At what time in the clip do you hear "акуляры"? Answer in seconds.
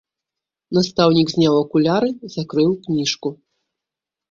1.59-2.09